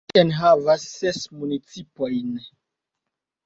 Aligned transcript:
Ĝi 0.11 0.19
enhavas 0.19 0.85
ses 0.93 1.21
municipojn. 1.43 2.35